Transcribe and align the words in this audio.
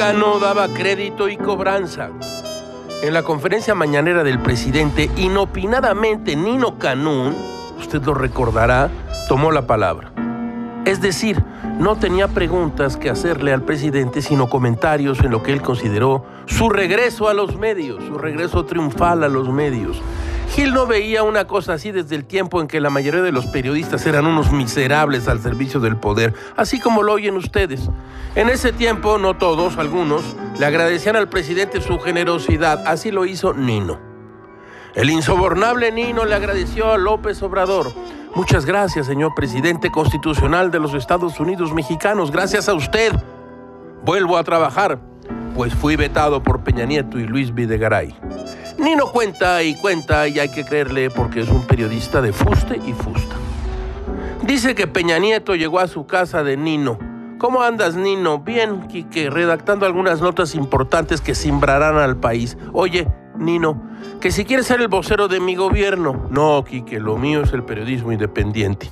Cano 0.00 0.38
daba 0.38 0.66
crédito 0.68 1.28
y 1.28 1.36
cobranza. 1.36 2.08
En 3.02 3.12
la 3.12 3.22
conferencia 3.22 3.74
mañanera 3.74 4.24
del 4.24 4.40
presidente, 4.40 5.10
inopinadamente 5.18 6.36
Nino 6.36 6.78
Canún, 6.78 7.36
usted 7.78 8.02
lo 8.04 8.14
recordará, 8.14 8.88
tomó 9.28 9.52
la 9.52 9.66
palabra. 9.66 10.10
Es 10.86 11.02
decir, 11.02 11.44
no 11.78 11.96
tenía 11.96 12.28
preguntas 12.28 12.96
que 12.96 13.10
hacerle 13.10 13.52
al 13.52 13.60
presidente, 13.60 14.22
sino 14.22 14.48
comentarios 14.48 15.20
en 15.20 15.32
lo 15.32 15.42
que 15.42 15.52
él 15.52 15.60
consideró 15.60 16.24
su 16.46 16.70
regreso 16.70 17.28
a 17.28 17.34
los 17.34 17.58
medios, 17.58 18.02
su 18.02 18.16
regreso 18.16 18.64
triunfal 18.64 19.22
a 19.22 19.28
los 19.28 19.50
medios. 19.50 20.00
Gil 20.50 20.74
no 20.74 20.86
veía 20.86 21.22
una 21.22 21.46
cosa 21.46 21.74
así 21.74 21.92
desde 21.92 22.16
el 22.16 22.24
tiempo 22.24 22.60
en 22.60 22.66
que 22.66 22.80
la 22.80 22.90
mayoría 22.90 23.22
de 23.22 23.30
los 23.30 23.46
periodistas 23.46 24.04
eran 24.06 24.26
unos 24.26 24.50
miserables 24.50 25.28
al 25.28 25.40
servicio 25.40 25.78
del 25.78 25.96
poder, 25.96 26.34
así 26.56 26.80
como 26.80 27.04
lo 27.04 27.12
oyen 27.12 27.36
ustedes. 27.36 27.88
En 28.34 28.48
ese 28.48 28.72
tiempo, 28.72 29.16
no 29.18 29.36
todos, 29.36 29.78
algunos, 29.78 30.24
le 30.58 30.66
agradecían 30.66 31.14
al 31.14 31.28
presidente 31.28 31.80
su 31.80 32.00
generosidad, 32.00 32.84
así 32.86 33.12
lo 33.12 33.26
hizo 33.26 33.54
Nino. 33.54 34.00
El 34.96 35.10
insobornable 35.10 35.92
Nino 35.92 36.24
le 36.24 36.34
agradeció 36.34 36.92
a 36.92 36.98
López 36.98 37.40
Obrador. 37.42 37.92
Muchas 38.34 38.66
gracias, 38.66 39.06
señor 39.06 39.34
presidente 39.36 39.90
constitucional 39.90 40.72
de 40.72 40.80
los 40.80 40.94
Estados 40.94 41.38
Unidos 41.38 41.72
mexicanos. 41.72 42.32
Gracias 42.32 42.68
a 42.68 42.74
usted. 42.74 43.12
Vuelvo 44.04 44.36
a 44.36 44.42
trabajar, 44.42 44.98
pues 45.54 45.74
fui 45.74 45.94
vetado 45.94 46.42
por 46.42 46.64
Peña 46.64 46.86
Nieto 46.86 47.20
y 47.20 47.24
Luis 47.24 47.54
Videgaray. 47.54 48.16
Nino 48.80 49.12
cuenta 49.12 49.62
y 49.62 49.74
cuenta 49.74 50.26
y 50.26 50.38
hay 50.38 50.48
que 50.48 50.64
creerle 50.64 51.10
porque 51.10 51.42
es 51.42 51.50
un 51.50 51.66
periodista 51.66 52.22
de 52.22 52.32
fuste 52.32 52.80
y 52.82 52.94
fusta. 52.94 53.36
Dice 54.42 54.74
que 54.74 54.86
Peña 54.86 55.18
Nieto 55.18 55.54
llegó 55.54 55.80
a 55.80 55.86
su 55.86 56.06
casa 56.06 56.42
de 56.42 56.56
Nino. 56.56 56.98
¿Cómo 57.38 57.62
andas, 57.62 57.94
Nino? 57.94 58.38
Bien, 58.38 58.88
Quique, 58.88 59.28
redactando 59.28 59.84
algunas 59.84 60.22
notas 60.22 60.54
importantes 60.54 61.20
que 61.20 61.34
simbrarán 61.34 61.98
al 61.98 62.16
país. 62.16 62.56
Oye, 62.72 63.06
Nino, 63.36 63.82
que 64.18 64.32
si 64.32 64.46
quieres 64.46 64.66
ser 64.66 64.80
el 64.80 64.88
vocero 64.88 65.28
de 65.28 65.40
mi 65.40 65.56
gobierno. 65.56 66.28
No, 66.30 66.64
Quique, 66.64 67.00
lo 67.00 67.18
mío 67.18 67.42
es 67.42 67.52
el 67.52 67.64
periodismo 67.64 68.12
independiente. 68.12 68.90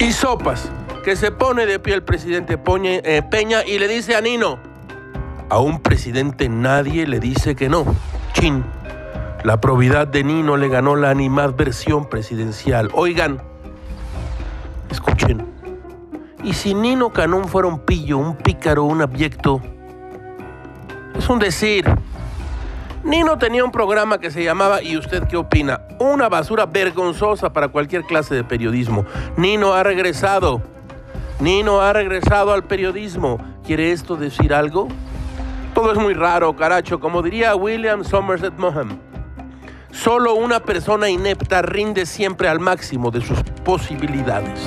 Y 0.00 0.10
sopas, 0.10 0.68
que 1.04 1.14
se 1.14 1.30
pone 1.30 1.64
de 1.64 1.78
pie 1.78 1.94
el 1.94 2.02
presidente 2.02 2.58
eh, 2.64 3.22
Peña 3.30 3.64
y 3.64 3.78
le 3.78 3.86
dice 3.86 4.16
a 4.16 4.20
Nino, 4.20 4.58
a 5.48 5.60
un 5.60 5.80
presidente 5.80 6.48
nadie 6.48 7.06
le 7.06 7.20
dice 7.20 7.54
que 7.54 7.68
no. 7.68 7.86
La 9.42 9.60
probidad 9.60 10.06
de 10.06 10.22
Nino 10.22 10.56
le 10.56 10.68
ganó 10.68 10.94
la 10.94 11.10
animadversión 11.10 12.08
presidencial. 12.08 12.88
Oigan, 12.94 13.42
escuchen. 14.92 15.44
¿Y 16.44 16.52
si 16.52 16.72
Nino 16.72 17.10
Canón 17.10 17.48
fuera 17.48 17.66
un 17.66 17.80
pillo, 17.80 18.16
un 18.18 18.36
pícaro, 18.36 18.84
un 18.84 19.02
abyecto? 19.02 19.60
Es 21.16 21.28
un 21.28 21.40
decir. 21.40 21.84
Nino 23.02 23.38
tenía 23.38 23.64
un 23.64 23.72
programa 23.72 24.18
que 24.18 24.30
se 24.30 24.44
llamaba 24.44 24.82
¿Y 24.82 24.96
usted 24.96 25.26
qué 25.26 25.36
opina? 25.36 25.80
Una 25.98 26.28
basura 26.28 26.66
vergonzosa 26.66 27.52
para 27.52 27.68
cualquier 27.68 28.04
clase 28.04 28.36
de 28.36 28.44
periodismo. 28.44 29.04
Nino 29.36 29.72
ha 29.72 29.82
regresado. 29.82 30.62
Nino 31.40 31.80
ha 31.80 31.92
regresado 31.92 32.52
al 32.52 32.62
periodismo. 32.62 33.38
¿Quiere 33.66 33.90
esto 33.90 34.14
decir 34.14 34.54
algo? 34.54 34.86
Todo 35.78 35.92
es 35.92 35.98
muy 35.98 36.12
raro, 36.12 36.56
caracho, 36.56 36.98
como 36.98 37.22
diría 37.22 37.54
William 37.54 38.02
Somerset 38.02 38.52
Maugham. 38.58 38.98
Solo 39.92 40.34
una 40.34 40.58
persona 40.58 41.08
inepta 41.08 41.62
rinde 41.62 42.04
siempre 42.04 42.48
al 42.48 42.58
máximo 42.58 43.12
de 43.12 43.20
sus 43.20 43.40
posibilidades. 43.64 44.58